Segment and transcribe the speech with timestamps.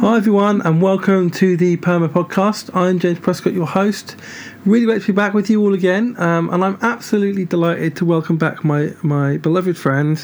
[0.00, 2.74] Hi, everyone, and welcome to the Poema Podcast.
[2.74, 4.16] I'm James Prescott, your host.
[4.64, 8.06] Really great to be back with you all again, um, and I'm absolutely delighted to
[8.06, 10.18] welcome back my, my beloved friend,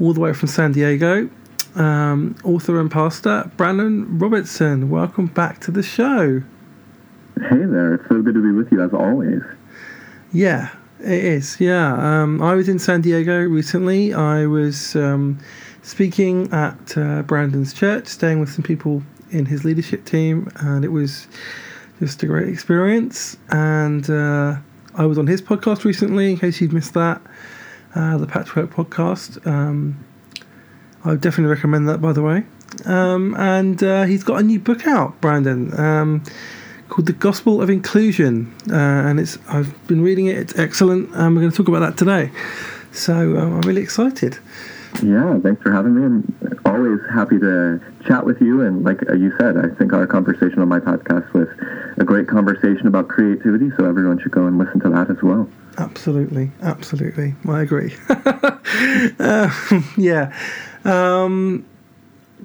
[0.00, 1.30] all the way from San Diego,
[1.76, 4.90] um, author and pastor Brandan Robertson.
[4.90, 6.42] Welcome back to the show.
[7.40, 9.40] Hey there, it's so good to be with you as always.
[10.32, 11.60] Yeah, it is.
[11.60, 14.12] Yeah, um, I was in San Diego recently.
[14.12, 15.38] I was um,
[15.86, 20.88] speaking at uh, Brandan's church, staying with some people in his leadership team, and it
[20.88, 21.28] was
[22.00, 23.36] just a great experience.
[23.50, 24.56] And uh,
[24.96, 27.22] I was on his podcast recently, in case you've missed that,
[27.94, 29.46] uh, the Patchwork podcast.
[29.46, 30.04] Um,
[31.04, 32.44] I would definitely recommend that, by the way.
[32.84, 35.78] Um, and uh, he's got a new book out, Brandan.
[35.78, 36.24] Um,
[36.88, 40.36] called The Gospel of Inclusion, uh, and it's I've been reading it.
[40.36, 42.32] It's excellent, and we're going to talk about that today.
[42.92, 44.38] So um, I'm really excited.
[45.02, 46.04] Yeah, thanks for having me.
[46.04, 48.62] I'm always happy to chat with you.
[48.62, 51.48] And like you said, I think our conversation on my podcast was
[51.98, 53.70] a great conversation about creativity.
[53.76, 55.48] So everyone should go and listen to that as well.
[55.78, 57.34] Absolutely, absolutely.
[57.46, 57.94] I agree.
[58.08, 59.50] uh,
[59.98, 60.32] yeah.
[60.84, 61.66] Um,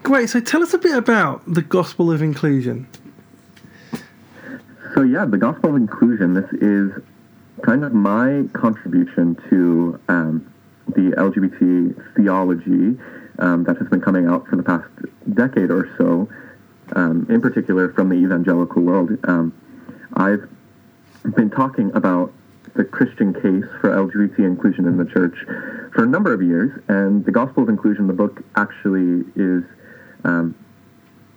[0.03, 0.29] great.
[0.29, 2.87] So tell us a bit about the Gospel of Inclusion.
[4.93, 6.33] So yeah, the Gospel of Inclusion.
[6.33, 6.91] This is
[7.63, 10.51] kind of my contribution to um,
[10.93, 12.97] the LGBT theology
[13.39, 14.87] um, that has been coming out for the past
[15.33, 16.29] decade or so,
[16.95, 19.17] um, in particular from the evangelical world.
[19.23, 19.53] Um,
[20.13, 20.47] I've
[21.35, 22.33] been talking about
[22.73, 25.35] the Christian case for LGBT inclusion in the church
[25.93, 29.63] for a number of years, and the Gospel of Inclusion, the book, actually is
[30.23, 30.55] um,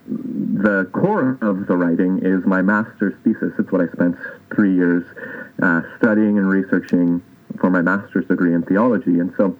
[0.06, 3.52] the core of the writing is my master's thesis.
[3.58, 4.16] It's what I spent
[4.54, 5.04] three years
[5.62, 7.22] uh, studying and researching
[7.58, 9.18] for my master's degree in theology.
[9.18, 9.56] And so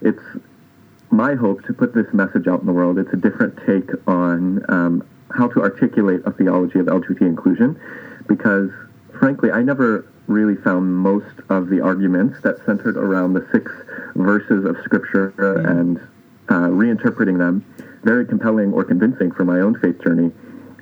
[0.00, 0.22] it's
[1.10, 2.98] my hope to put this message out in the world.
[2.98, 7.80] It's a different take on um, how to articulate a theology of LGBT inclusion
[8.28, 8.70] because,
[9.18, 13.70] frankly, I never really found most of the arguments that centered around the six
[14.16, 15.98] verses of Scripture and
[16.48, 17.64] uh, reinterpreting them
[18.06, 20.30] very compelling or convincing for my own faith journey.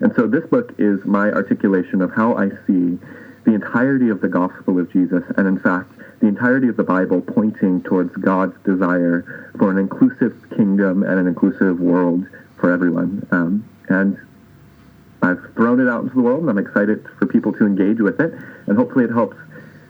[0.01, 2.99] And so this book is my articulation of how I see
[3.45, 5.91] the entirety of the gospel of Jesus, and in fact,
[6.25, 11.27] the entirety of the Bible pointing towards God's desire for an inclusive kingdom and an
[11.27, 12.27] inclusive world
[12.59, 13.29] for everyone.
[13.31, 14.19] Um, and
[15.21, 18.21] I've thrown it out into the world, and I'm excited for people to engage with
[18.21, 18.33] it,
[18.67, 19.37] and hopefully it helps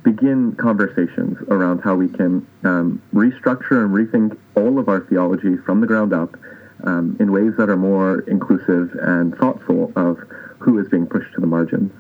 [0.03, 5.81] begin conversations around how we can um, restructure and rethink all of our theology from
[5.81, 6.37] the ground up
[6.83, 10.19] um, in ways that are more inclusive and thoughtful of
[10.59, 11.93] who is being pushed to the margins.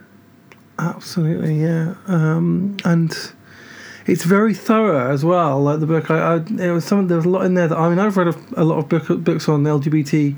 [0.80, 3.32] Absolutely, yeah, um, and
[4.06, 5.62] it's very thorough as well.
[5.62, 7.88] Like the book, I, I there was some there's a lot in there that I
[7.88, 10.36] mean I've read a, a lot of book, books on LGBT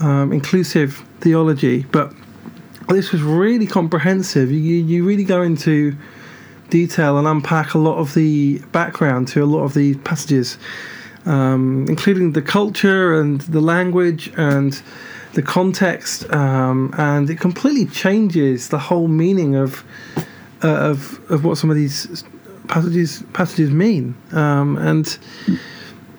[0.00, 2.12] um, inclusive theology, but
[2.88, 4.50] this was really comprehensive.
[4.50, 5.96] You you really go into
[6.68, 10.56] detail and unpack a lot of the background to a lot of the passages
[11.26, 14.82] um, including the culture and the language and
[15.34, 19.84] the context, um, and it completely changes the whole meaning of
[20.64, 22.24] uh, of of what some of these
[22.70, 25.18] passages passages mean, um, and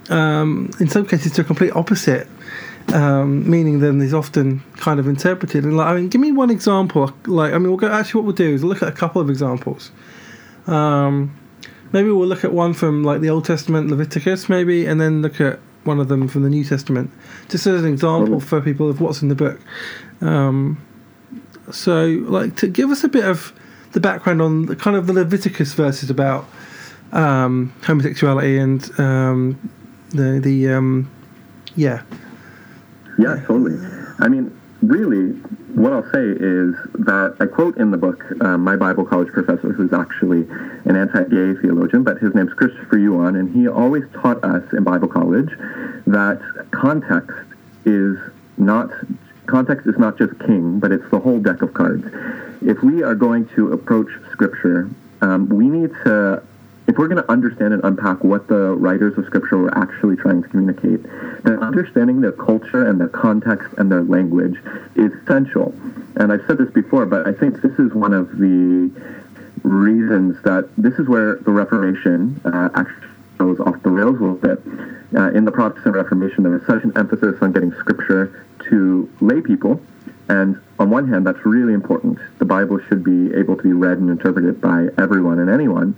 [0.10, 2.28] um, in some cases to a complete opposite
[2.94, 5.64] um, meaning than is often kind of interpreted.
[5.64, 7.14] And like, I mean, give me one example.
[7.26, 7.92] Like, I mean, we'll go.
[7.92, 9.92] Actually, what we'll do is look at a couple of examples.
[10.68, 11.36] Um,
[11.92, 15.40] maybe we'll look at one from like the Old Testament, Leviticus, maybe, and then look
[15.42, 17.12] at one of them from the New Testament,
[17.50, 19.60] just as an example for people of what's in the book.
[20.22, 20.84] Um,
[21.72, 23.54] so, like, to give us a bit of
[23.92, 26.46] the background on the, kind of the Leviticus verses about
[27.12, 29.72] um, homosexuality and um,
[30.10, 31.12] the the um,
[31.76, 32.02] yeah.
[33.18, 33.78] Yeah, totally.
[34.20, 35.32] I mean, really,
[35.76, 36.76] what I'll say is
[37.06, 40.48] that I quote in the book um, my Bible college professor, who's actually
[40.86, 45.08] an anti-gay theologian, but his name's Christopher Yuan, and he always taught us in Bible
[45.08, 45.50] college
[46.08, 46.42] that
[46.72, 47.38] context
[47.86, 48.18] is
[48.58, 48.92] not
[49.52, 52.06] context is not just king, but it's the whole deck of cards.
[52.62, 54.90] If we are going to approach Scripture,
[55.22, 56.42] um, we need to
[56.88, 60.42] if we're going to understand and unpack what the writers of Scripture were actually trying
[60.42, 61.04] to communicate,
[61.44, 64.58] then understanding their culture and their context and their language
[64.96, 65.74] is essential.
[66.16, 68.92] And I've said this before, but I think this is one of the
[69.64, 73.08] reasons that this is where the Reformation uh, actually
[73.38, 74.60] goes off the rails a little bit.
[75.16, 79.42] Uh, in the Protestant Reformation, there was such an emphasis on getting Scripture to lay
[79.42, 79.80] people.
[80.28, 82.18] And on one hand, that's really important.
[82.40, 85.96] The Bible should be able to be read and interpreted by everyone and anyone.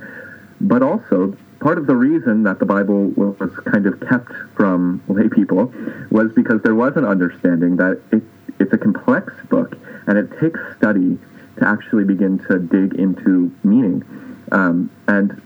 [0.59, 5.29] But also, part of the reason that the Bible was kind of kept from lay
[5.29, 5.73] people
[6.09, 8.23] was because there was an understanding that it,
[8.59, 9.77] it's a complex book,
[10.07, 11.17] and it takes study
[11.57, 14.03] to actually begin to dig into meaning.
[14.51, 15.41] Um, and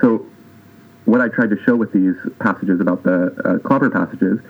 [0.00, 0.26] so,
[1.06, 4.40] what I tried to show with these passages about the uh, clobber passages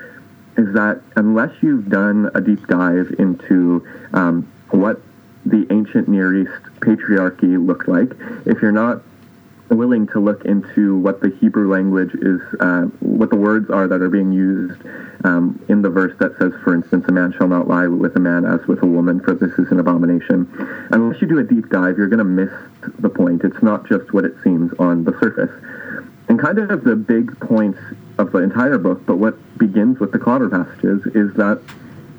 [0.60, 5.00] is that unless you've done a deep dive into um, what
[5.46, 8.10] the ancient Near East patriarchy looked like,
[8.46, 9.02] if you're not
[9.70, 14.02] willing to look into what the Hebrew language is, uh, what the words are that
[14.02, 14.82] are being used
[15.24, 18.20] um, in the verse that says, for instance, a man shall not lie with a
[18.20, 20.46] man as with a woman, for this is an abomination.
[20.90, 22.50] Unless you do a deep dive, you're going to miss
[22.98, 23.44] the point.
[23.44, 25.50] It's not just what it seems on the surface.
[26.28, 27.78] And kind of the big points
[28.18, 31.62] of the entire book, but what begins with the clobber passages, is that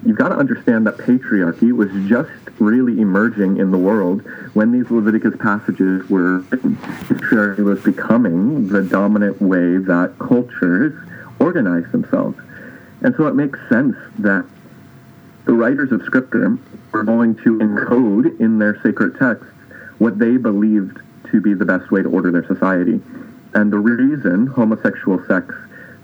[0.05, 4.21] you've got to understand that patriarchy was just really emerging in the world
[4.53, 6.77] when these Leviticus passages were written.
[6.77, 10.93] Patriarchy was becoming the dominant way that cultures
[11.39, 12.39] organize themselves.
[13.01, 14.45] And so it makes sense that
[15.45, 16.57] the writers of Scripture
[16.91, 19.51] were going to encode in their sacred texts
[19.97, 20.99] what they believed
[21.31, 23.01] to be the best way to order their society.
[23.53, 25.53] And the reason homosexual sex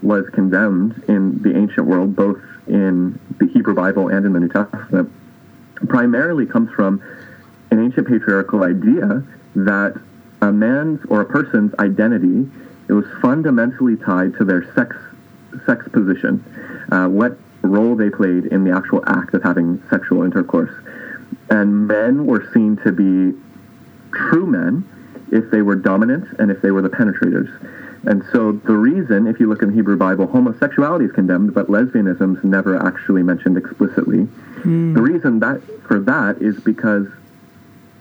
[0.02, 4.48] was condemned in the ancient world, both in the Hebrew Bible and in the New
[4.48, 5.10] Testament,
[5.88, 7.02] primarily comes from
[7.70, 9.22] an ancient patriarchal idea
[9.54, 10.00] that
[10.40, 12.48] a man's or a person's identity
[12.88, 14.96] it was fundamentally tied to their sex
[15.66, 16.42] sex position,
[16.90, 20.72] uh, what role they played in the actual act of having sexual intercourse,
[21.50, 23.36] and men were seen to be
[24.12, 24.88] true men
[25.30, 27.50] if they were dominant and if they were the penetrators.
[28.08, 31.66] And so the reason, if you look in the Hebrew Bible, homosexuality is condemned, but
[31.66, 34.20] lesbianism is never actually mentioned explicitly.
[34.64, 34.94] Mm.
[34.94, 37.06] The reason that for that is because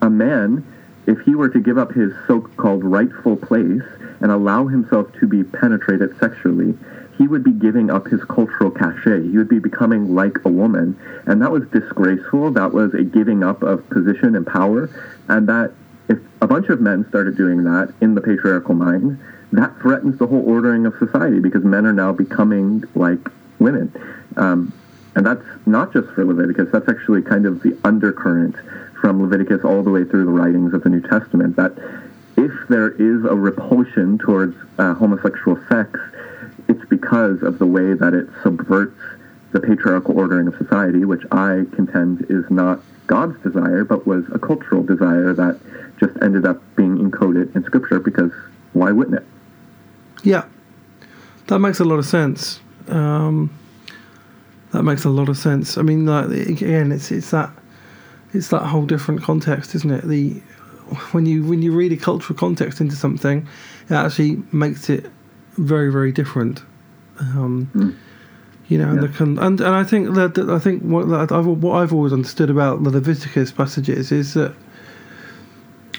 [0.01, 0.65] a man,
[1.07, 3.83] if he were to give up his so-called rightful place
[4.21, 6.77] and allow himself to be penetrated sexually,
[7.18, 9.24] he would be giving up his cultural cachet.
[9.24, 10.98] He would be becoming like a woman.
[11.25, 12.51] And that was disgraceful.
[12.51, 14.89] That was a giving up of position and power.
[15.27, 15.74] And that
[16.07, 19.19] if a bunch of men started doing that in the patriarchal mind,
[19.54, 23.20] that threatens the whole ordering of society because men are now becoming like
[23.60, 23.92] women.
[24.36, 24.74] Um,
[25.16, 28.56] and that's not just for Leviticus, that's actually kind of the undercurrent
[29.02, 31.74] from Leviticus all the way through the writings of the New Testament that
[32.36, 36.00] if there is a repulsion towards uh, homosexual sex,
[36.68, 39.00] it's because of the way that it subverts
[39.54, 44.40] the patriarchal ordering of society, which I contend is not God's desire, but was a
[44.40, 45.60] cultural desire that
[46.00, 48.32] just ended up being encoded in Scripture because
[48.74, 49.26] why wouldn't it?
[50.24, 50.46] Yeah,
[51.48, 52.60] that makes a lot of sense.
[52.88, 53.50] Um,
[54.72, 55.78] that makes a lot of sense.
[55.78, 57.52] I mean, like again, it's it's that
[58.34, 60.08] it's that whole different context, isn't it?
[60.08, 60.42] The
[61.12, 63.48] when you when you read a cultural context into something,
[63.90, 65.10] it actually makes it
[65.58, 66.62] very very different.
[67.19, 67.96] Um, mm.
[68.68, 69.00] You know, yeah.
[69.19, 72.12] and, the, and and I think that, I think what that I've, what I've always
[72.12, 74.54] understood about the Leviticus passages is that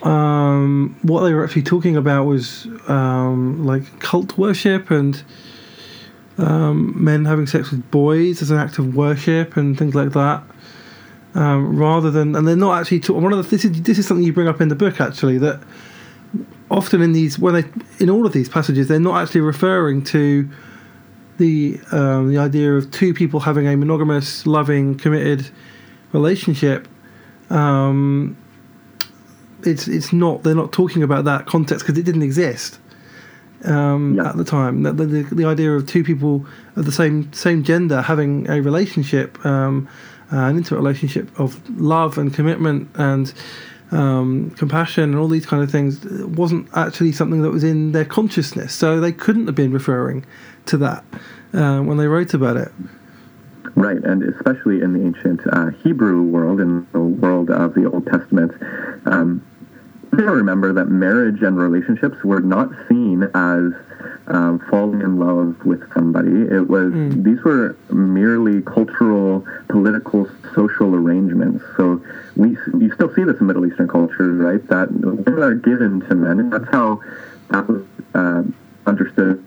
[0.03, 5.23] um, what they were actually talking about was um, like cult worship and
[6.39, 10.43] um, men having sex with boys as an act of worship and things like that.
[11.35, 14.07] Um, rather than, and they're not actually talk, one of the this is this is
[14.07, 15.61] something you bring up in the book actually that
[16.71, 17.65] often in these when they
[17.99, 20.49] in all of these passages they're not actually referring to
[21.39, 25.49] the um, the idea of two people having a monogamous, loving, committed
[26.13, 26.87] relationship.
[27.51, 28.37] Um,
[29.65, 32.79] it's it's not they're not talking about that context because it didn't exist
[33.65, 34.83] um, at the time.
[34.83, 36.47] The, the, the, idea of two people
[36.77, 39.89] of the same same gender having a relationship, um,
[40.33, 43.33] uh, an intimate relationship of love and commitment and
[43.91, 48.05] um, compassion and all these kind of things wasn't actually something that was in their
[48.05, 48.75] consciousness.
[48.75, 50.25] So they couldn't have been referring
[50.67, 51.05] to that
[51.55, 52.71] uh, when they wrote about it.
[53.79, 58.07] Right, and especially in the ancient uh, Hebrew world, in the world of the Old
[58.07, 58.53] Testament,
[59.07, 59.47] um,
[60.11, 63.73] remember that marriage and relationships were not seen as
[64.27, 66.31] um, falling in love with somebody.
[66.31, 67.23] It was mm.
[67.23, 71.65] these were merely cultural, political, social arrangements.
[71.77, 72.03] So
[72.37, 74.67] we you still see this in Middle Eastern cultures, right?
[74.69, 77.01] That women are given to men, and that's how
[77.51, 77.83] that was
[78.15, 78.43] uh,
[78.87, 79.45] understood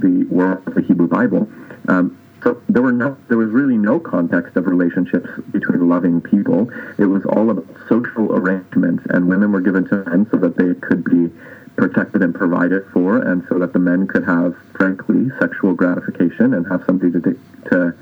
[0.00, 1.48] the world of the Hebrew Bible.
[1.88, 6.70] Um, so there were no, there was really no context of relationships between loving people.
[6.98, 10.74] It was all about social arrangements, and women were given to men so that they
[10.74, 11.30] could be
[11.76, 16.66] protected and provided for, and so that the men could have, frankly, sexual gratification and
[16.66, 17.38] have somebody to
[17.70, 17.94] to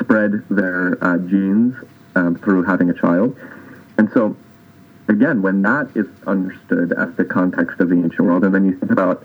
[0.00, 1.74] spread their uh, genes
[2.16, 3.36] um, through having a child.
[3.96, 4.36] And so,
[5.08, 8.76] again, when that is understood as the context of the ancient world, and then you
[8.76, 9.24] think about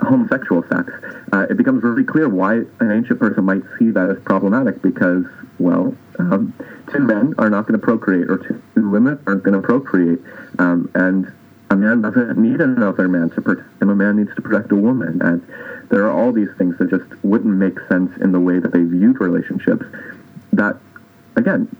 [0.00, 0.92] homosexual sex,
[1.32, 5.24] uh, it becomes really clear why an ancient person might see that as problematic because,
[5.58, 6.52] well, um,
[6.92, 10.20] two men are not going to procreate, or two women aren't going to procreate,
[10.58, 11.32] um, and
[11.70, 13.90] a man doesn't need another man to protect him.
[13.90, 15.46] A man needs to protect a woman, and
[15.90, 18.82] there are all these things that just wouldn't make sense in the way that they
[18.82, 19.84] viewed relationships.
[20.52, 20.76] That,
[21.36, 21.74] again,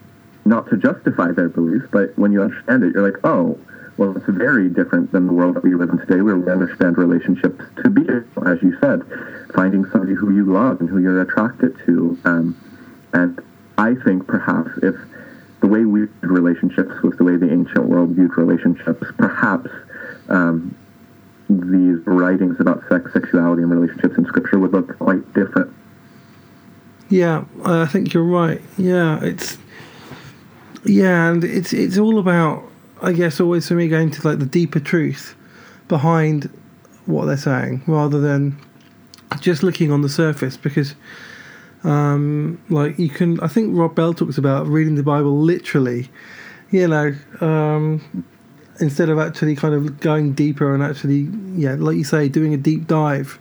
[0.45, 3.59] not to justify their beliefs, but when you understand it, you're like, oh,
[3.99, 6.97] well, it's very different than the world that we live in today, where we understand
[6.97, 8.07] relationships to be,
[8.47, 9.03] as you said,
[9.55, 12.17] finding somebody who you love and who you're attracted to.
[12.25, 12.57] Um,
[13.13, 13.41] and
[13.77, 14.95] I think perhaps if
[15.61, 19.69] the way we viewed relationships was the way the ancient world viewed relationships, perhaps
[20.29, 20.77] um,
[21.49, 25.75] these writings about sex, sexuality, and relationships in Scripture would look quite different.
[27.09, 28.63] Yeah, I think you're right.
[28.77, 29.59] Yeah, it's
[30.85, 32.68] yeah, and it's it's all about
[33.01, 35.35] I guess always for me going to like the deeper truth
[35.87, 36.51] behind
[37.07, 38.59] what they're saying rather than
[39.41, 40.95] just looking on the surface because
[41.85, 46.09] um, like you can I think Rob Bell talks about reading the Bible literally
[46.71, 48.27] you know um,
[48.81, 52.59] instead of actually kind of going deeper and actually yeah like you say doing a
[52.59, 53.39] deep dive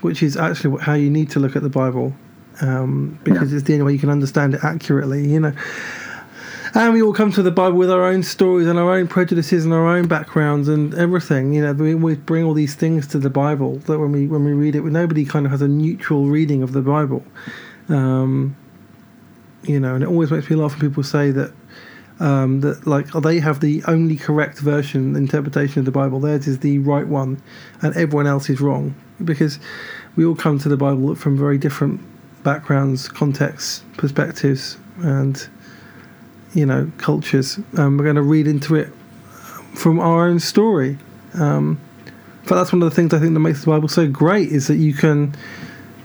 [0.00, 2.14] which is actually how you need to look at the Bible
[2.60, 3.58] um, because yeah.
[3.58, 5.52] it's the only way you can understand it accurately you know
[6.74, 9.64] and we all come to the Bible with our own stories and our own prejudices
[9.64, 11.52] and our own backgrounds and everything.
[11.52, 14.44] You know, we, we bring all these things to the Bible that when we when
[14.44, 17.24] we read it, nobody kind of has a neutral reading of the Bible.
[17.88, 18.56] Um,
[19.62, 21.52] you know, and it always makes me laugh when people say that
[22.18, 26.18] um, that like they have the only correct version interpretation of the Bible.
[26.18, 27.40] Theirs is the right one,
[27.82, 29.60] and everyone else is wrong because
[30.16, 32.00] we all come to the Bible from very different
[32.42, 35.48] backgrounds, contexts, perspectives, and
[36.54, 37.58] you know cultures.
[37.76, 38.88] Um, we're going to read into it
[39.74, 40.98] from our own story.
[41.34, 41.80] Um,
[42.46, 44.68] but that's one of the things I think that makes the Bible so great is
[44.68, 45.34] that you can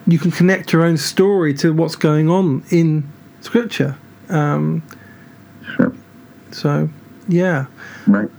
[0.07, 3.09] you can connect your own story to what's going on in
[3.41, 3.97] Scripture.
[4.29, 4.83] Um,
[5.75, 5.93] sure.
[6.51, 6.89] So,
[7.27, 7.65] yeah.
[8.07, 8.29] Right.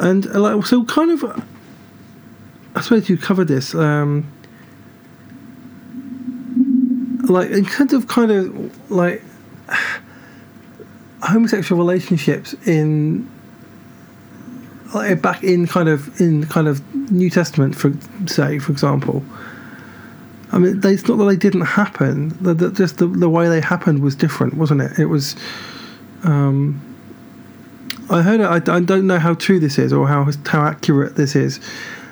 [0.00, 1.42] And uh, like, so, kind of,
[2.74, 3.74] I suppose you covered this.
[3.74, 4.30] Um,
[7.24, 9.22] like, in terms of kind of like
[11.28, 13.30] homosexual relationships in
[14.94, 17.92] like back in kind of in kind of New Testament, for
[18.26, 19.22] say, for example.
[20.50, 22.30] I mean, they, it's not that they didn't happen.
[22.40, 24.98] The, the, just the, the way they happened was different, wasn't it?
[24.98, 25.36] It was.
[26.24, 26.82] Um,
[28.10, 28.40] I heard.
[28.40, 31.60] I, I don't know how true this is or how how accurate this is,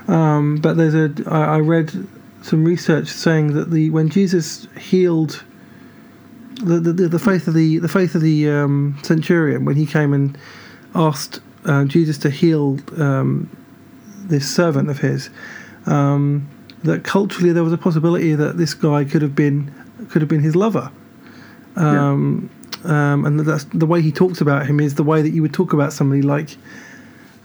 [0.09, 1.13] um, but there's a.
[1.27, 2.07] I, I read
[2.43, 5.43] some research saying that the when Jesus healed
[6.67, 10.13] the, the, the faith of the the faith of the um, centurion when he came
[10.13, 10.37] and
[10.95, 13.51] asked uh, Jesus to heal um,
[14.25, 15.31] this servant of his.
[15.87, 16.49] Um,
[16.83, 19.73] that culturally there was a possibility that this guy could have been
[20.11, 20.91] could have been his lover.
[21.77, 22.11] Yeah.
[22.11, 22.51] Um,
[22.85, 25.55] um, and that's the way he talks about him is the way that you would
[25.55, 26.57] talk about somebody like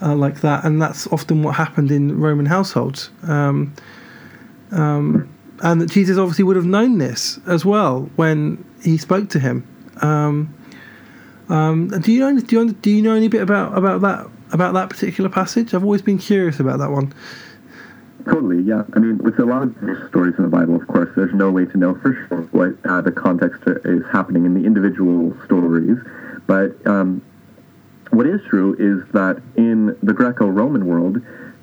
[0.01, 3.09] uh, like that, and that's often what happened in Roman households.
[3.23, 3.73] Um,
[4.71, 5.29] um,
[5.61, 9.67] and that Jesus obviously would have known this as well when he spoke to him.
[10.01, 10.53] Um,
[11.49, 14.73] um, do you know do you, do you know any bit about about that about
[14.73, 15.73] that particular passage?
[15.73, 17.13] I've always been curious about that one.
[18.25, 18.83] Totally, yeah.
[18.93, 19.75] I mean, with a lot of
[20.09, 23.01] stories in the Bible, of course, there's no way to know for sure what uh,
[23.01, 25.97] the context is happening in the individual stories.
[26.45, 27.23] But um,
[28.11, 31.21] what is true is that in the Greco-Roman world,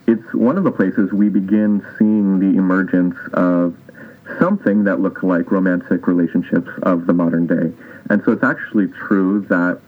[0.09, 3.77] it's one of the places we begin seeing the emergence of
[4.39, 7.73] something that look like romantic relationships of the modern day.
[8.11, 9.81] And so it's actually true that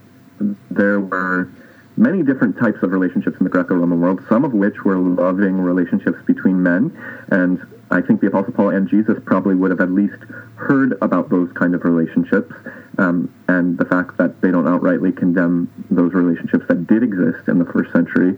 [0.69, 1.49] there were
[1.97, 6.17] many different types of relationships in the Greco-Roman world, some of which were loving relationships
[6.25, 6.91] between men.
[7.29, 10.17] And I think the Apostle Paul and Jesus probably would have at least
[10.55, 12.53] heard about those kind of relationships.
[12.97, 17.59] Um, and the fact that they don't outrightly condemn those relationships that did exist in
[17.59, 18.37] the first century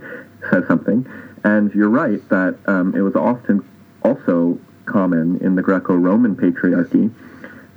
[0.52, 1.08] says something.
[1.44, 3.68] And you're right that um, it was often
[4.04, 7.12] also common in the Greco-Roman patriarchy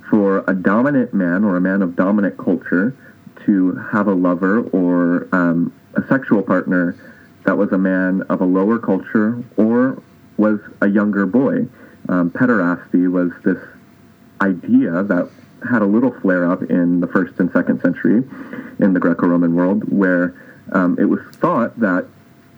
[0.09, 2.95] for a dominant man or a man of dominant culture
[3.45, 6.95] to have a lover or um, a sexual partner
[7.45, 10.01] that was a man of a lower culture or
[10.37, 11.67] was a younger boy.
[12.09, 13.57] Um, pederasty was this
[14.41, 15.29] idea that
[15.67, 18.23] had a little flare up in the first and second century
[18.79, 20.35] in the Greco-Roman world, where
[20.71, 22.07] um, it was thought that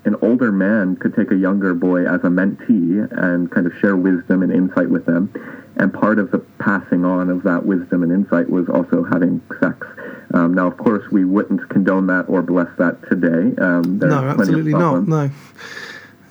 [0.06, 3.96] an older man could take a younger boy as a mentee and kind of share
[3.96, 5.32] wisdom and insight with them.
[5.76, 9.88] And part of the passing on of that wisdom and insight was also having sex.
[10.34, 13.56] Um, now, of course, we wouldn't condone that or bless that today.
[13.62, 15.08] Um, no, absolutely not.
[15.08, 15.30] No.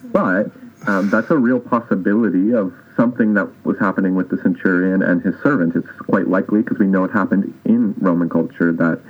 [0.04, 0.50] But
[0.86, 5.34] um, that's a real possibility of something that was happening with the centurion and his
[5.42, 5.76] servant.
[5.76, 9.00] It's quite likely because we know it happened in Roman culture that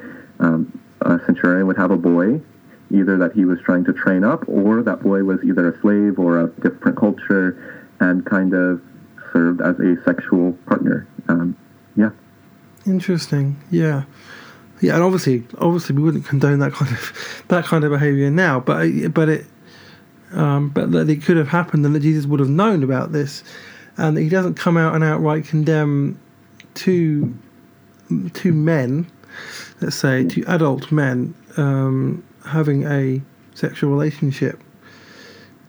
[0.41, 2.41] um, a centurion would have a boy,
[2.91, 6.19] either that he was trying to train up, or that boy was either a slave
[6.19, 8.81] or a different culture, and kind of
[9.33, 11.07] served as a sexual partner.
[11.29, 11.57] Um,
[11.97, 12.11] yeah.
[12.87, 13.57] Interesting.
[13.71, 14.05] Yeah.
[14.81, 18.61] Yeah, and obviously, obviously, we wouldn't condone that kind of that kind of behaviour now,
[18.61, 19.47] but but it,
[20.33, 23.43] um, but that it could have happened, and that Jesus would have known about this,
[23.97, 26.21] and that he doesn't come out and outright condemn
[26.75, 27.35] two
[28.35, 29.11] two men,
[29.81, 33.21] let's say two adult men, um, having a
[33.55, 34.63] sexual relationship.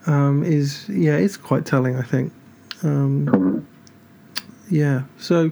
[0.06, 2.32] Um, is yeah, it's quite telling, I think.
[2.84, 3.68] Um,
[4.70, 5.04] yeah.
[5.18, 5.52] So,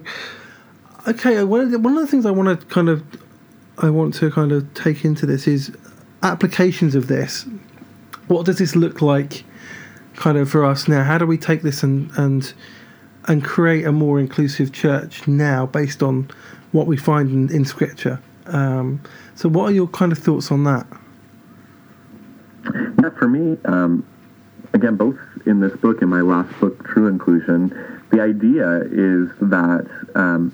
[1.06, 3.04] okay, one of the, one of the things I want to kind of
[3.76, 5.70] I want to kind of take into this is
[6.22, 7.46] applications of this.
[8.26, 9.44] What does this look like,
[10.16, 11.04] kind of for us now?
[11.04, 12.52] How do we take this and and
[13.26, 16.30] and create a more inclusive church now, based on
[16.72, 18.20] what we find in, in Scripture?
[18.46, 19.00] Um,
[19.38, 20.84] so, what are your kind of thoughts on that?
[23.00, 24.04] Yeah, for me, um,
[24.72, 25.16] again, both
[25.46, 27.68] in this book and my last book, True Inclusion,
[28.10, 30.52] the idea is that um,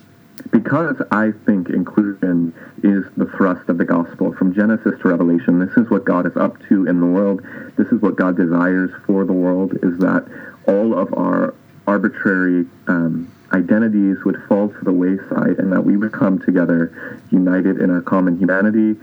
[0.51, 5.61] because I think inclusion is the thrust of the gospel from Genesis to Revelation.
[5.61, 7.41] This is what God is up to in the world.
[7.79, 10.29] This is what God desires for the world is that
[10.69, 11.55] all of our
[11.87, 16.91] arbitrary um, identities would fall to the wayside and that we would come together
[17.31, 18.99] united in our common humanity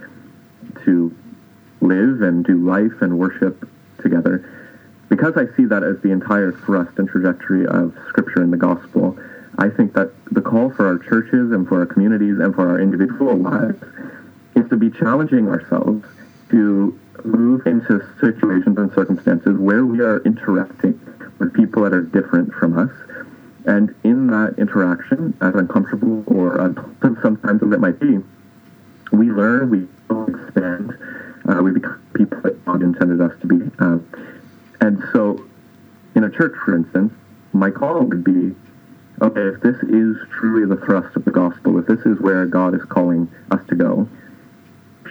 [0.83, 1.15] to
[1.79, 3.67] live and do life and worship
[3.99, 4.43] together.
[5.09, 9.17] Because I see that as the entire thrust and trajectory of Scripture and the gospel,
[9.57, 12.79] I think that the call for our churches and for our communities and for our
[12.79, 13.81] individual lives
[14.55, 16.05] is to be challenging ourselves
[16.49, 20.99] to move into situations and circumstances where we are interacting
[21.39, 22.91] with people that are different from us.
[23.65, 28.19] And in that interaction, as uncomfortable or unpleasant sometimes as it might be,
[29.11, 29.87] we learn, we
[30.33, 30.97] expand,
[31.47, 33.71] uh, we become people that God intended us to be.
[33.79, 33.99] Uh,
[34.79, 35.45] and so,
[36.15, 37.13] in a church, for instance,
[37.53, 38.55] my call would be
[39.21, 42.73] okay, if this is truly the thrust of the gospel, if this is where God
[42.73, 44.07] is calling us to go,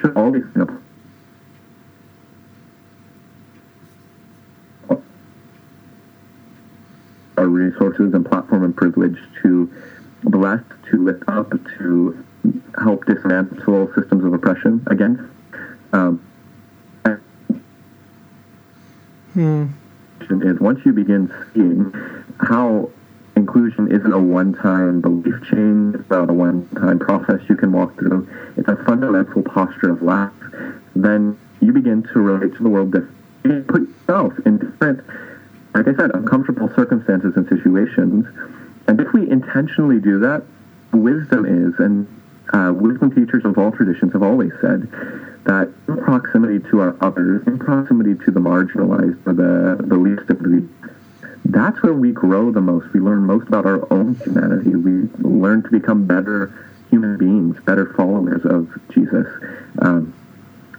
[0.00, 0.60] should always be
[7.40, 9.72] our resources and platform and privilege to
[10.24, 12.24] bless, to lift up, to
[12.78, 15.22] help dismantle systems of oppression against.
[15.94, 16.22] Um,
[19.32, 19.66] hmm.
[20.20, 21.92] Is once you begin seeing
[22.38, 22.90] how
[23.36, 28.28] inclusion isn't a one-time belief change, it's not a one-time process you can walk through.
[28.56, 30.30] It's a fundamental posture of life.
[30.94, 33.62] Then you begin to relate to the world differently.
[33.62, 35.04] Put yourself in different,
[35.74, 38.26] like I said, uncomfortable circumstances and situations.
[38.86, 40.42] And if we intentionally do that,
[40.92, 42.06] wisdom is, and
[42.52, 44.90] uh, wisdom teachers of all traditions have always said,
[45.44, 50.28] that in proximity to our others, in proximity to the marginalized or the, the least
[50.28, 50.68] of these,
[51.46, 52.92] that's where we grow the most.
[52.92, 54.70] We learn most about our own humanity.
[54.70, 56.52] We learn to become better
[56.90, 59.26] human beings, better followers of Jesus.
[59.80, 60.12] Um,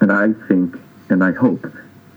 [0.02, 0.78] and I think
[1.10, 1.62] and I hope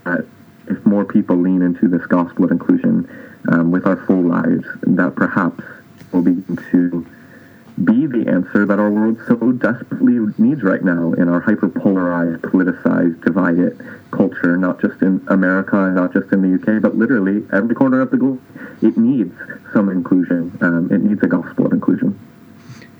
[0.05, 0.25] that
[0.67, 3.09] if more people lean into this gospel of inclusion
[3.51, 5.63] um, with our full lives, that perhaps
[6.11, 7.05] we'll begin to
[7.83, 13.21] be the answer that our world so desperately needs right now in our hyper-polarized, politicized,
[13.25, 13.77] divided
[14.11, 18.11] culture, not just in America, not just in the UK, but literally every corner of
[18.11, 18.41] the globe.
[18.81, 19.35] It needs
[19.73, 20.57] some inclusion.
[20.61, 22.17] Um, it needs a gospel of inclusion.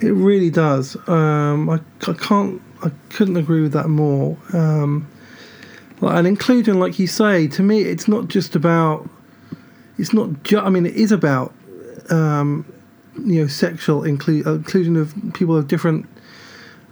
[0.01, 0.97] It really does.
[1.07, 4.37] Um, I, I can't, I couldn't agree with that more.
[4.51, 5.07] Um,
[6.01, 9.09] and inclusion, like you say, to me, it's not just about.
[9.97, 10.65] It's not just.
[10.65, 11.53] I mean, it is about
[12.09, 12.65] um,
[13.23, 16.07] you know sexual inclu- inclusion of people of different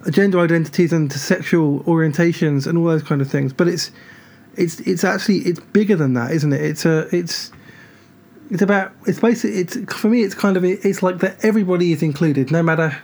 [0.09, 3.53] gender identities and sexual orientations and all those kind of things.
[3.53, 3.91] But it's
[4.55, 6.61] it's it's actually it's bigger than that, isn't it?
[6.61, 7.51] It's a it's
[8.49, 12.03] it's about it's basically it's for me it's kind of it's like that everybody is
[12.03, 12.97] included, no matter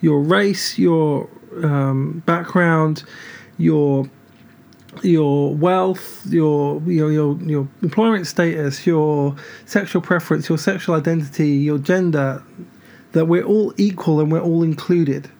[0.00, 1.28] your race, your
[1.62, 3.02] um, background,
[3.58, 4.08] your
[5.04, 11.78] your wealth, your your your your employment status, your sexual preference, your sexual identity, your
[11.78, 12.42] gender,
[13.12, 15.30] that we're all equal and we're all included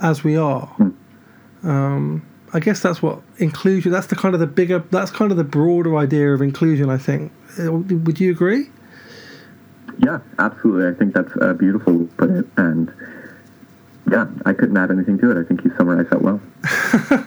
[0.00, 0.74] as we are.
[1.62, 3.92] Um, I guess that's what inclusion.
[3.92, 4.80] That's the kind of the bigger.
[4.90, 6.90] That's kind of the broader idea of inclusion.
[6.90, 7.32] I think.
[7.58, 8.70] Uh, would you agree?
[9.98, 10.88] Yeah, absolutely.
[10.88, 12.92] I think that's a beautiful put it, and
[14.10, 15.40] yeah, I couldn't add anything to it.
[15.40, 16.40] I think you summarized that well.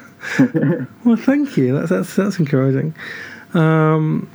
[1.06, 1.74] well, thank you.
[1.78, 2.94] That's that's that's encouraging.
[3.54, 4.30] Um,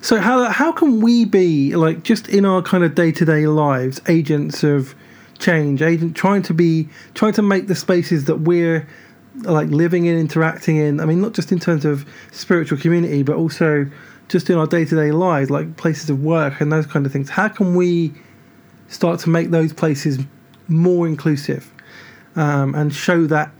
[0.00, 3.46] so how how can we be like just in our kind of day to day
[3.46, 4.94] lives agents of
[5.38, 8.86] change, agent trying to be trying to make the spaces that we're
[9.42, 11.00] like living in, interacting in.
[11.00, 13.86] I mean, not just in terms of spiritual community, but also
[14.28, 17.12] just in our day to day lives, like places of work and those kind of
[17.12, 17.30] things.
[17.30, 18.12] How can we
[18.88, 20.18] start to make those places
[20.68, 21.72] more inclusive
[22.36, 23.50] um, and show that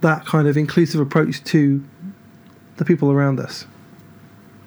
[0.00, 1.84] that kind of inclusive approach to
[2.76, 3.66] the people around us?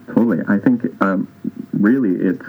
[0.07, 0.39] Totally.
[0.47, 1.27] I think um,
[1.73, 2.45] really it's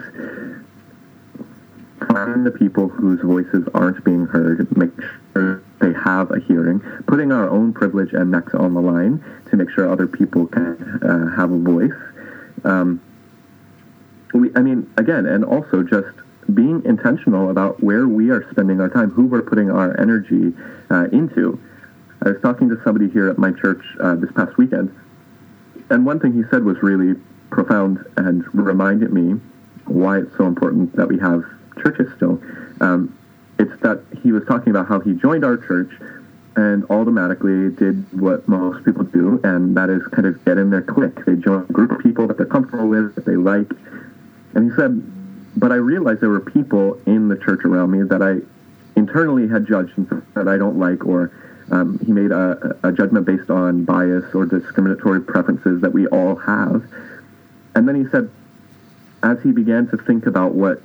[2.08, 4.90] finding the people whose voices aren't being heard, make
[5.32, 9.56] sure they have a hearing, putting our own privilege and necks on the line to
[9.56, 11.92] make sure other people can uh, have a voice.
[12.64, 13.00] Um,
[14.32, 16.16] we, I mean, again, and also just
[16.52, 20.52] being intentional about where we are spending our time, who we're putting our energy
[20.90, 21.58] uh, into.
[22.24, 24.94] I was talking to somebody here at my church uh, this past weekend,
[25.90, 29.38] and one thing he said was really profound and reminded me
[29.84, 31.44] why it's so important that we have
[31.82, 32.40] churches still.
[32.80, 33.16] Um,
[33.58, 35.90] it's that he was talking about how he joined our church
[36.56, 40.82] and automatically did what most people do, and that is kind of get in their
[40.82, 41.26] clique.
[41.26, 43.70] They join a group of people that they're comfortable with, that they like.
[44.54, 45.02] And he said,
[45.56, 48.38] but I realized there were people in the church around me that I
[48.98, 49.92] internally had judged
[50.34, 51.30] that I don't like, or
[51.70, 56.36] um, he made a, a judgment based on bias or discriminatory preferences that we all
[56.36, 56.84] have.
[57.74, 58.30] And then he said,
[59.22, 60.82] as he began to think about what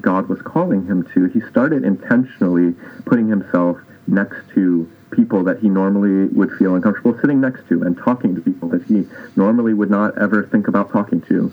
[0.00, 5.68] God was calling him to, he started intentionally putting himself next to people that he
[5.68, 9.06] normally would feel uncomfortable sitting next to and talking to people that he
[9.36, 11.52] normally would not ever think about talking to.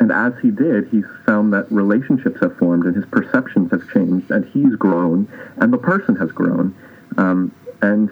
[0.00, 4.30] And as he did, he found that relationships have formed and his perceptions have changed
[4.30, 6.74] and he's grown and the person has grown.
[7.16, 8.10] Um, and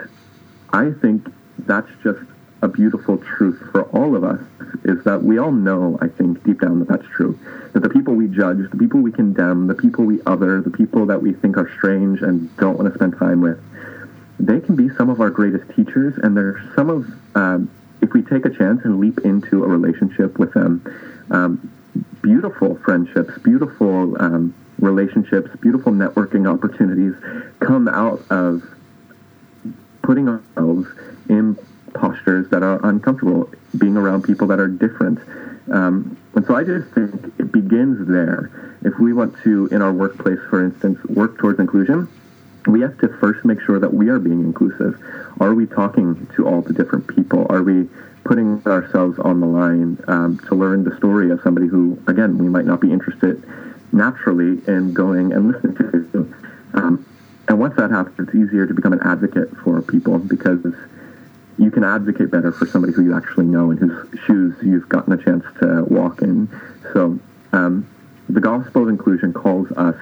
[0.72, 1.26] I think
[1.58, 2.20] that's just
[2.62, 4.40] a beautiful truth for all of us
[4.84, 7.38] is that we all know, I think, deep down that that's true.
[7.72, 11.06] That the people we judge, the people we condemn, the people we other, the people
[11.06, 13.60] that we think are strange and don't want to spend time with,
[14.38, 16.14] they can be some of our greatest teachers.
[16.22, 17.70] And they're some of, um,
[18.00, 20.84] if we take a chance and leap into a relationship with them,
[21.30, 21.72] um,
[22.22, 27.14] beautiful friendships, beautiful um, relationships, beautiful networking opportunities
[27.60, 28.62] come out of
[30.02, 30.88] putting ourselves
[31.28, 31.56] in
[31.94, 35.18] postures that are uncomfortable, being around people that are different.
[35.70, 38.50] Um, and so I just think it begins there.
[38.82, 42.08] If we want to, in our workplace, for instance, work towards inclusion,
[42.66, 45.00] we have to first make sure that we are being inclusive.
[45.40, 47.46] Are we talking to all the different people?
[47.50, 47.88] Are we
[48.24, 52.48] putting ourselves on the line um, to learn the story of somebody who, again, we
[52.48, 53.42] might not be interested
[53.92, 56.34] naturally in going and listening to?
[56.74, 57.04] Um,
[57.48, 60.64] and once that happens, it's easier to become an advocate for people because
[61.58, 65.12] you can advocate better for somebody who you actually know and whose shoes you've gotten
[65.12, 66.48] a chance to walk in.
[66.92, 67.18] So
[67.52, 67.86] um,
[68.28, 69.96] the gospel of inclusion calls us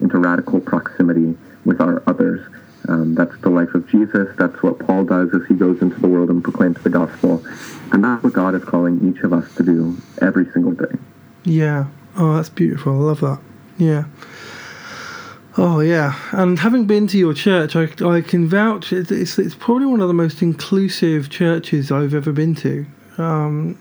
[0.00, 2.46] into radical proximity with our others.
[2.88, 4.28] Um, that's the life of Jesus.
[4.36, 7.44] That's what Paul does as he goes into the world and proclaims the gospel.
[7.92, 10.96] And that's what God is calling each of us to do every single day.
[11.44, 11.86] Yeah.
[12.16, 12.92] Oh, that's beautiful.
[12.92, 13.40] I love that.
[13.78, 14.04] Yeah.
[15.56, 18.92] Oh yeah, and having been to your church, I, I can vouch.
[18.92, 22.84] It's, it's probably one of the most inclusive churches I've ever been to.
[23.18, 23.78] Um,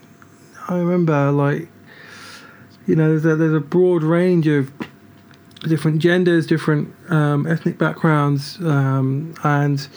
[0.70, 1.68] I remember, like,
[2.86, 4.72] you know, there's a, there's a broad range of
[5.62, 9.88] different genders, different um, ethnic backgrounds, um, and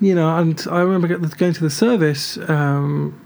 [0.00, 3.20] you know, and I remember going to the service, um,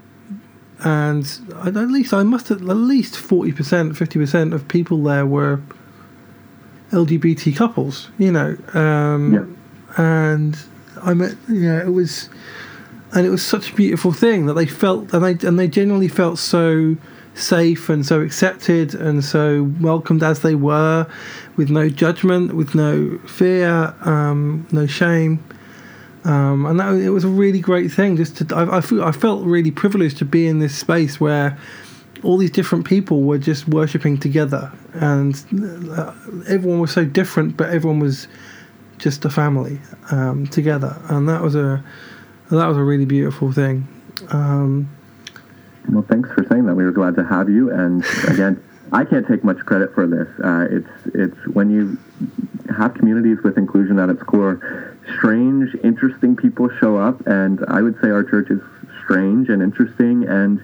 [0.79, 1.25] and
[1.63, 5.61] at least I must have, at least forty percent, fifty percent of people there were
[6.91, 10.03] LGBT couples, you know, um, yeah.
[10.03, 10.57] and
[11.01, 12.29] I met, you know, it was,
[13.13, 16.07] and it was such a beautiful thing that they felt, and they and they genuinely
[16.07, 16.95] felt so
[17.33, 21.07] safe and so accepted and so welcomed as they were,
[21.55, 25.43] with no judgment, with no fear, um, no shame.
[26.23, 28.15] Um, and that it was a really great thing.
[28.15, 31.57] Just to, I, I, feel, I felt really privileged to be in this space where
[32.23, 35.35] all these different people were just worshiping together, and
[35.91, 36.13] uh,
[36.47, 38.27] everyone was so different, but everyone was
[38.97, 39.79] just a family
[40.11, 41.83] um, together, and that was a
[42.49, 43.87] that was a really beautiful thing.
[44.29, 44.89] Um,
[45.89, 46.75] well, thanks for saying that.
[46.75, 48.63] We were glad to have you, and again.
[48.93, 50.27] I can't take much credit for this.
[50.43, 51.97] Uh, it's it's when you
[52.75, 57.95] have communities with inclusion at its core, strange, interesting people show up, and I would
[58.01, 58.59] say our church is
[59.03, 60.61] strange and interesting, and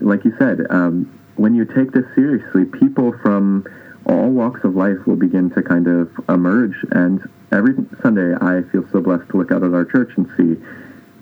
[0.00, 3.66] like you said, um, when you take this seriously, people from
[4.06, 6.76] all walks of life will begin to kind of emerge.
[6.90, 10.62] And every Sunday, I feel so blessed to look out at our church and see,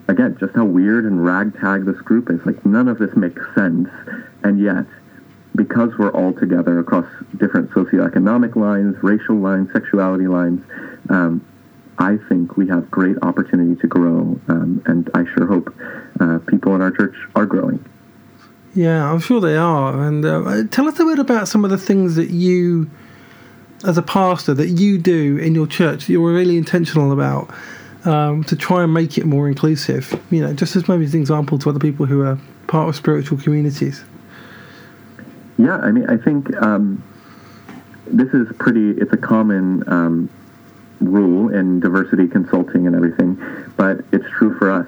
[0.08, 2.44] again, just how weird and ragtag this group is.
[2.46, 3.88] Like, none of this makes sense.
[4.42, 4.86] And yet,
[5.54, 7.06] because we're all together across
[7.38, 10.62] different socioeconomic lines, racial lines, sexuality lines,
[11.08, 11.44] um,
[11.98, 15.74] I think we have great opportunity to grow, um, and I sure hope
[16.20, 17.82] uh, people in our church are growing.
[18.76, 20.06] Yeah, I'm sure they are.
[20.06, 22.90] And uh, tell us a bit about some of the things that you,
[23.84, 27.50] as a pastor, that you do in your church that you're really intentional about
[28.04, 30.20] um, to try and make it more inclusive.
[30.30, 32.96] You know, just as maybe as an example to other people who are part of
[32.96, 34.04] spiritual communities.
[35.56, 37.02] Yeah, I mean, I think um,
[38.06, 38.90] this is pretty.
[38.90, 40.28] It's a common um,
[41.00, 43.36] rule in diversity consulting and everything,
[43.76, 44.86] but it's true for us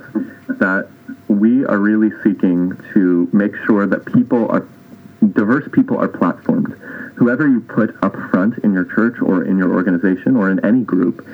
[0.59, 0.89] that
[1.29, 4.67] we are really seeking to make sure that people are
[5.33, 6.77] diverse people are platformed.
[7.17, 10.83] Whoever you put up front in your church or in your organization or in any
[10.85, 11.27] group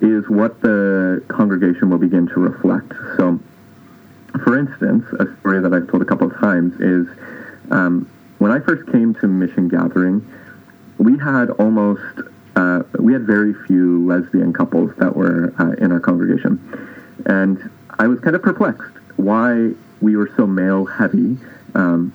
[0.00, 2.92] is what the congregation will begin to reflect.
[3.16, 3.38] So,
[4.42, 7.06] for instance, a story that I've told a couple of times is
[7.70, 10.26] um, when I first came to Mission Gathering,
[10.98, 12.20] we had almost
[12.56, 16.60] uh, we had very few lesbian couples that were uh, in our congregation,
[17.26, 21.38] and I was kind of perplexed why we were so male heavy.
[21.74, 22.12] Um,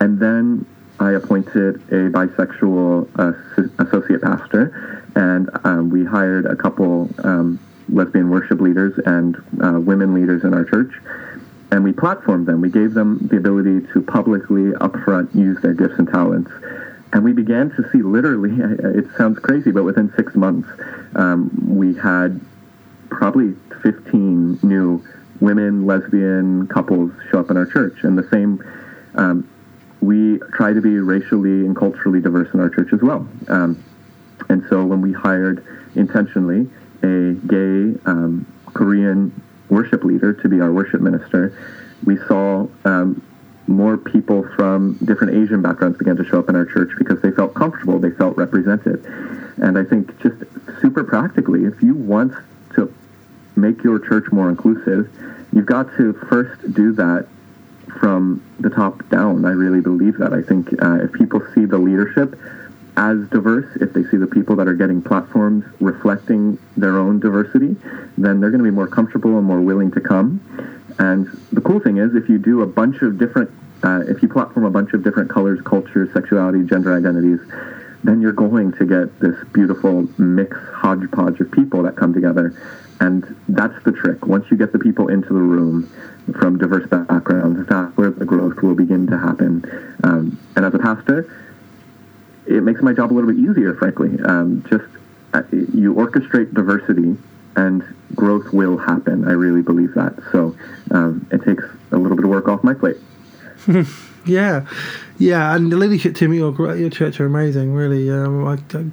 [0.00, 0.66] and then
[0.98, 8.30] I appointed a bisexual uh, associate pastor, and um, we hired a couple um, lesbian
[8.30, 10.92] worship leaders and uh, women leaders in our church.
[11.70, 12.60] And we platformed them.
[12.60, 16.50] We gave them the ability to publicly, upfront, use their gifts and talents.
[17.12, 18.50] And we began to see literally,
[18.98, 20.68] it sounds crazy, but within six months,
[21.14, 22.40] um, we had
[23.10, 25.04] probably 15 new
[25.40, 28.02] women, lesbian couples show up in our church.
[28.02, 28.62] And the same,
[29.14, 29.48] um,
[30.00, 33.26] we try to be racially and culturally diverse in our church as well.
[33.48, 33.82] Um,
[34.48, 35.64] and so when we hired
[35.94, 36.68] intentionally
[37.02, 39.32] a gay um, Korean
[39.68, 41.56] worship leader to be our worship minister,
[42.04, 43.22] we saw um,
[43.68, 47.30] more people from different Asian backgrounds began to show up in our church because they
[47.30, 49.04] felt comfortable, they felt represented.
[49.56, 50.36] And I think just
[50.80, 52.32] super practically, if you want
[52.74, 52.92] to
[53.56, 55.10] make your church more inclusive,
[55.52, 57.26] you've got to first do that
[58.00, 59.44] from the top down.
[59.44, 60.32] I really believe that.
[60.32, 62.38] I think uh, if people see the leadership
[62.96, 67.76] as diverse, if they see the people that are getting platforms reflecting their own diversity,
[68.16, 70.40] then they're going to be more comfortable and more willing to come.
[70.98, 73.50] And the cool thing is, if you do a bunch of different,
[73.82, 77.40] uh, if you platform a bunch of different colors, cultures, sexuality, gender identities,
[78.02, 82.54] then you're going to get this beautiful mix hodgepodge of people that come together
[83.00, 84.26] and that's the trick.
[84.26, 85.86] Once you get the people into the room
[86.38, 89.64] from diverse backgrounds, that's where the growth will begin to happen.
[90.02, 91.45] Um, and as a pastor,
[92.46, 94.18] it makes my job a little bit easier, frankly.
[94.24, 94.84] Um, just
[95.34, 97.16] uh, you orchestrate diversity,
[97.56, 97.82] and
[98.14, 99.26] growth will happen.
[99.26, 100.14] I really believe that.
[100.32, 100.56] So
[100.90, 102.96] um, it takes a little bit of work off my plate.
[104.26, 104.66] yeah,
[105.18, 107.72] yeah, and the leadership team at your, your church are amazing.
[107.72, 108.84] Really, um, I, I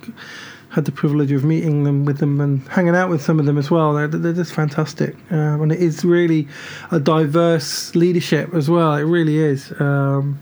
[0.74, 3.58] had the privilege of meeting them with them and hanging out with some of them
[3.58, 3.94] as well.
[3.94, 6.48] They're, they're just fantastic, um, and it is really
[6.92, 8.96] a diverse leadership as well.
[8.96, 9.72] It really is.
[9.80, 10.40] Um,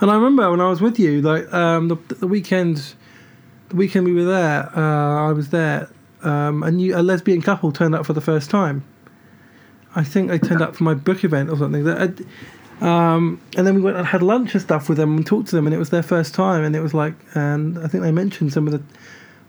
[0.00, 2.94] and I remember when I was with you, like um, the, the weekend,
[3.68, 5.88] the weekend we were there, uh, I was there,
[6.22, 8.84] um, you, a lesbian couple turned up for the first time.
[9.94, 11.84] I think they turned up for my book event or something.
[11.84, 12.24] That.
[12.80, 15.56] Um, and then we went and had lunch and stuff with them and talked to
[15.56, 16.64] them, and it was their first time.
[16.64, 18.82] And it was like, and I think they mentioned some of the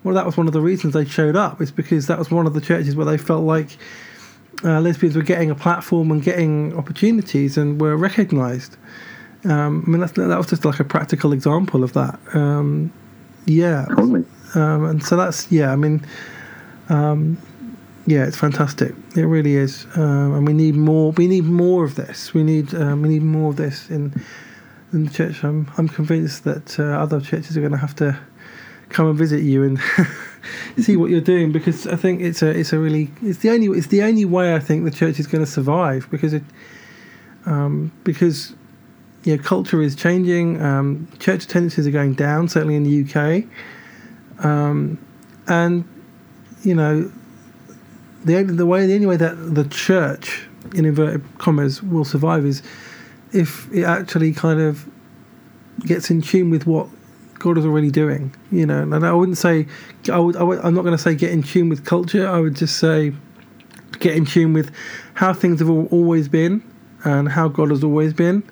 [0.03, 1.61] well, that was one of the reasons they showed up.
[1.61, 3.77] Is because that was one of the churches where they felt like
[4.63, 8.77] uh, lesbians were getting a platform and getting opportunities and were recognised.
[9.43, 12.19] Um, I mean, that was just like a practical example of that.
[12.33, 12.93] Um,
[13.45, 14.25] yeah, totally.
[14.53, 15.71] Um, and so that's yeah.
[15.71, 16.05] I mean,
[16.89, 17.37] um,
[18.05, 18.93] yeah, it's fantastic.
[19.15, 21.11] It really is, um, and we need more.
[21.13, 22.33] We need more of this.
[22.33, 24.13] We need um, we need more of this in
[24.93, 25.43] in the church.
[25.43, 28.19] I'm I'm convinced that uh, other churches are going to have to
[28.89, 29.79] come and visit you and
[30.77, 33.67] see what you're doing because I think it's a it's a really it's the only
[33.67, 36.43] it's the only way I think the church is going to survive because it
[37.45, 38.53] um, because
[39.23, 43.45] yeah culture is changing um, church attendances are going down certainly in the UK
[44.43, 44.97] um,
[45.47, 45.83] and
[46.63, 47.11] you know
[48.25, 52.61] the the way the only way that the church in inverted commas will survive is
[53.33, 54.87] if it actually kind of
[55.85, 56.87] gets in tune with what
[57.41, 58.33] God is already doing.
[58.51, 59.67] You know, and I wouldn't say
[60.11, 60.35] I would.
[60.35, 62.27] I would I'm not going to say get in tune with culture.
[62.27, 63.13] I would just say
[63.99, 64.71] get in tune with
[65.15, 66.63] how things have always been
[67.03, 68.43] and how God has always been.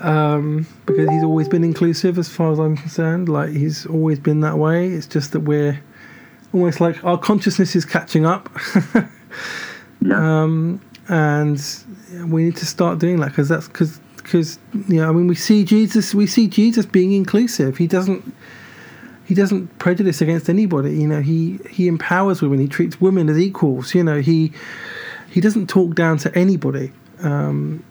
[0.00, 3.28] Um, because He's always been inclusive, as far as I'm concerned.
[3.28, 4.88] Like He's always been that way.
[4.88, 5.80] It's just that we're
[6.52, 8.50] almost like our consciousness is catching up.
[10.00, 10.42] yeah.
[10.42, 11.60] Um, and
[12.26, 14.58] we need to start doing that because that's because because
[14.88, 17.76] you know, I mean, we see Jesus, we see Jesus being inclusive.
[17.78, 18.32] He doesn't,
[19.24, 20.94] he doesn't prejudice against anybody.
[20.94, 22.60] You know, he he empowers women.
[22.60, 23.94] He treats women as equals.
[23.94, 24.52] You know, he
[25.30, 27.82] he doesn't talk down to anybody um,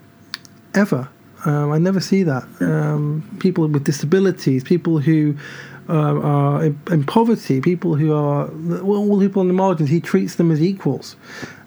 [0.74, 1.10] ever.
[1.46, 2.44] Um, I never see that.
[2.60, 5.36] Um, people with disabilities, people who
[5.88, 10.00] uh, are in, in, poverty, people who are well, all people on the margins, he
[10.00, 11.16] treats them as equals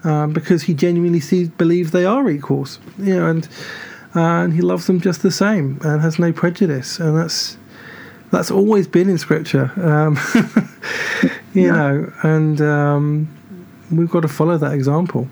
[0.05, 2.79] um, because he genuinely sees, believes they are equals.
[2.99, 3.49] You know, and
[4.15, 7.57] uh, and he loves them just the same and has no prejudice, and that's
[8.31, 9.73] that's always been in scripture.
[9.77, 10.19] Um,
[11.55, 11.73] you yeah.
[11.73, 13.29] know, and um,
[13.91, 15.29] we've got to follow that example.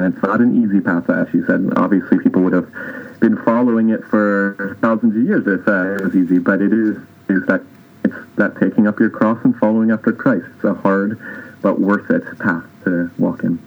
[0.00, 1.72] And it's not an easy path, as you said.
[1.76, 2.72] Obviously, people would have
[3.20, 6.96] been following it for thousands of years if uh, it was easy, but it is
[7.28, 7.62] is that
[8.04, 10.46] it's that taking up your cross and following after Christ.
[10.56, 11.20] It's a hard
[11.60, 13.58] but worth it path to walk in.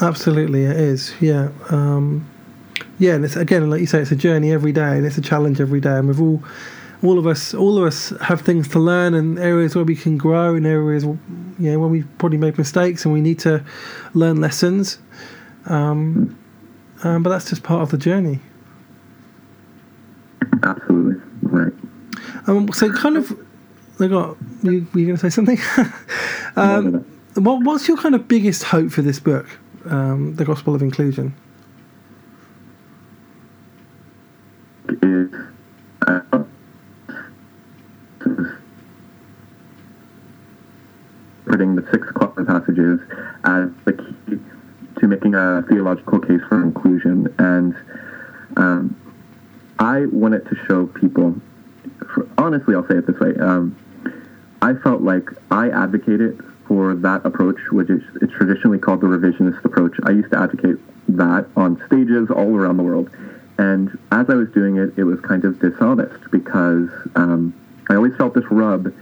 [0.00, 1.12] Absolutely, it is.
[1.20, 2.30] Yeah, um,
[2.98, 5.22] yeah, and it's again, like you say, it's a journey every day, and it's a
[5.22, 6.42] challenge every day, and we've all
[7.04, 10.16] all of us all of us have things to learn and areas where we can
[10.16, 11.18] grow and areas you
[11.58, 13.64] know where we probably make mistakes and we need to
[14.14, 14.98] learn lessons.
[15.66, 16.38] Um,
[17.02, 18.40] um, but that's just part of the journey.
[20.62, 21.20] Absolutely.
[21.42, 21.72] Right.
[22.46, 23.32] Um, so kind of
[24.00, 25.58] I got you were you going to say something?
[26.56, 29.48] Um, what, what's your kind of biggest hope for this book
[29.86, 31.34] um, the gospel of inclusion
[46.54, 47.34] for inclusion.
[47.38, 47.74] And
[48.56, 48.96] um,
[49.78, 51.34] I wanted to show people,
[52.14, 53.34] for, honestly, I'll say it this way.
[53.40, 53.76] Um,
[54.62, 59.64] I felt like I advocated for that approach, which is it's traditionally called the revisionist
[59.64, 59.96] approach.
[60.04, 60.76] I used to advocate
[61.08, 63.10] that on stages all around the world.
[63.58, 67.52] And as I was doing it, it was kind of dishonest because um,
[67.90, 68.92] I always felt this rub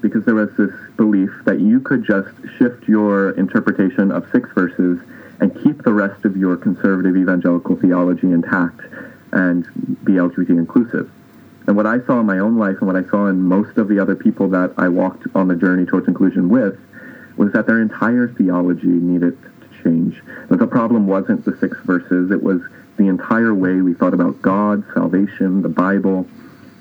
[0.00, 4.98] because there was this belief that you could just shift your interpretation of six verses
[5.44, 8.80] and keep the rest of your conservative evangelical theology intact
[9.32, 9.66] and
[10.02, 11.10] be LGBT inclusive.
[11.66, 13.88] And what I saw in my own life and what I saw in most of
[13.88, 16.80] the other people that I walked on the journey towards inclusion with
[17.36, 20.22] was that their entire theology needed to change.
[20.48, 22.62] That the problem wasn't the six verses, it was
[22.96, 26.26] the entire way we thought about God, salvation, the Bible,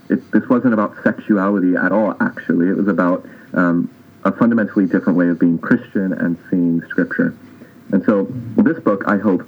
[0.08, 2.70] it, this wasn't about sexuality at all, actually.
[2.70, 7.36] It was about um, a fundamentally different way of being Christian and seeing Scripture.
[7.94, 8.28] And so
[8.58, 9.48] this book, I hope,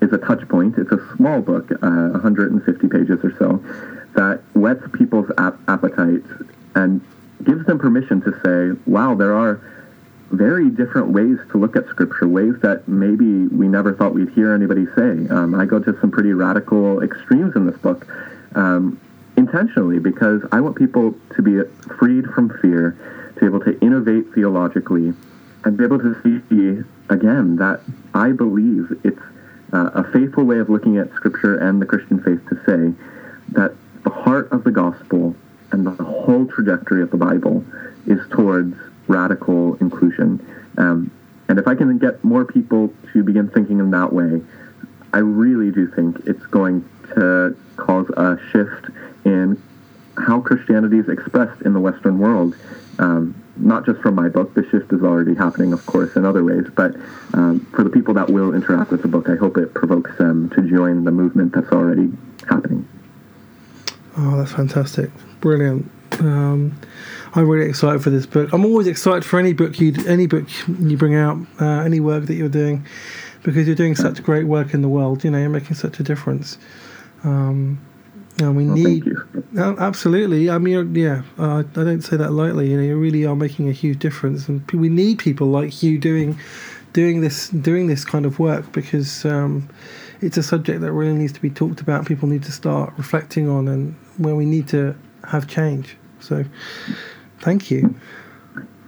[0.00, 0.78] is a touch point.
[0.78, 3.62] It's a small book, uh, 150 pages or so,
[4.14, 6.22] that whets people's ap- appetite
[6.76, 7.00] and
[7.42, 9.60] gives them permission to say, wow, there are
[10.30, 14.54] very different ways to look at Scripture, ways that maybe we never thought we'd hear
[14.54, 15.28] anybody say.
[15.28, 18.06] Um, I go to some pretty radical extremes in this book.
[18.54, 19.00] Um,
[19.36, 21.60] intentionally because I want people to be
[21.98, 22.96] freed from fear,
[23.34, 25.14] to be able to innovate theologically,
[25.64, 27.80] and be able to see again that
[28.14, 29.20] I believe it's
[29.72, 32.96] uh, a faithful way of looking at Scripture and the Christian faith to say
[33.52, 35.34] that the heart of the gospel
[35.72, 37.64] and the whole trajectory of the Bible
[38.06, 38.74] is towards
[39.06, 40.44] radical inclusion.
[40.78, 41.10] Um,
[41.48, 44.40] and if I can get more people to begin thinking in that way,
[45.12, 48.86] I really do think it's going to cause a shift
[49.24, 49.60] in
[50.16, 52.54] how Christianity is expressed in the Western world.
[53.00, 56.44] Um, not just from my book, the shift is already happening, of course, in other
[56.44, 56.94] ways, but
[57.32, 60.50] um, for the people that will interact with the book, I hope it provokes them
[60.50, 62.10] to join the movement that's already
[62.46, 62.86] happening.
[64.18, 65.10] Oh, that's fantastic.
[65.40, 65.90] Brilliant.
[66.18, 66.78] Um,
[67.34, 68.52] I'm really excited for this book.
[68.52, 72.26] I'm always excited for any book you any book you bring out, uh, any work
[72.26, 72.84] that you're doing,
[73.42, 75.24] because you're doing such great work in the world.
[75.24, 76.58] You know, you're making such a difference.
[77.24, 77.80] Um,
[78.40, 79.04] and we well, need
[79.78, 80.50] absolutely.
[80.50, 82.70] I mean, yeah, uh, I don't say that lightly.
[82.70, 85.98] You know, you really are making a huge difference, and we need people like you
[85.98, 86.38] doing
[86.92, 89.68] doing this doing this kind of work because um,
[90.20, 92.06] it's a subject that really needs to be talked about.
[92.06, 94.96] People need to start reflecting on, and where we need to
[95.28, 95.96] have change.
[96.20, 96.44] So,
[97.40, 97.94] thank you.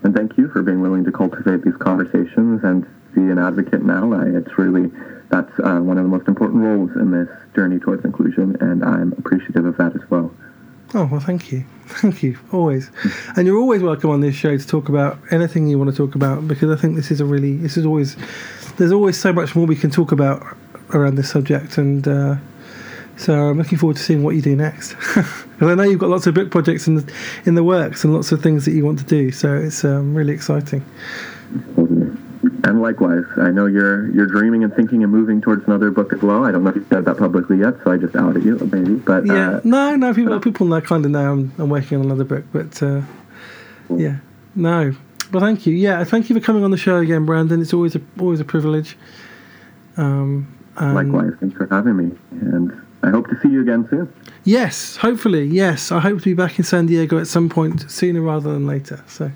[0.02, 3.90] And thank you for being willing to cultivate these conversations and be an advocate and
[3.90, 4.28] ally.
[4.30, 4.90] It's really
[5.30, 9.12] that's uh, one of the most important roles in this journey towards inclusion, and I'm
[9.12, 10.32] appreciative of that as well.
[10.94, 11.64] Oh, well, thank you.
[11.86, 12.90] Thank you, always.
[13.36, 16.14] And you're always welcome on this show to talk about anything you want to talk
[16.14, 18.16] about because I think this is a really, this is always,
[18.76, 20.42] there's always so much more we can talk about
[20.94, 21.78] around this subject.
[21.78, 22.36] And uh,
[23.16, 24.96] so I'm looking forward to seeing what you do next.
[25.52, 28.12] Because I know you've got lots of book projects in the, in the works and
[28.12, 29.30] lots of things that you want to do.
[29.30, 30.84] So it's um, really exciting.
[32.64, 36.22] And likewise, I know you're you're dreaming and thinking and moving towards another book as
[36.22, 36.44] well.
[36.44, 38.94] I don't know if you've said that publicly yet, so I just outed you, maybe.
[38.94, 40.14] But Yeah, uh, no, no.
[40.14, 43.02] People, people know kind of know I'm, I'm working on another book, but uh,
[43.90, 44.18] yeah,
[44.54, 44.94] no.
[45.32, 45.74] But thank you.
[45.74, 47.60] Yeah, thank you for coming on the show again, Brandan.
[47.60, 48.96] It's always a always a privilege.
[49.96, 50.46] Um,
[50.76, 54.12] and likewise, thanks for having me, and I hope to see you again soon.
[54.44, 55.90] Yes, hopefully, yes.
[55.90, 59.02] I hope to be back in San Diego at some point sooner rather than later.
[59.08, 59.30] So,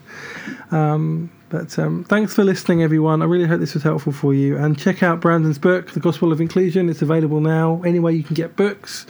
[0.70, 3.22] um, but um, thanks for listening, everyone.
[3.22, 4.58] I really hope this was helpful for you.
[4.58, 6.90] And check out Brandan's book, The Gospel of Inclusion.
[6.90, 9.06] It's available now anywhere you can get books.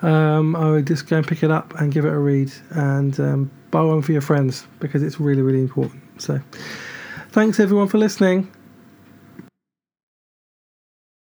[0.00, 3.18] Um, I would just go and pick it up and give it a read and
[3.18, 6.22] um, buy one for your friends because it's really, really important.
[6.22, 6.40] So,
[7.30, 8.48] thanks everyone for listening.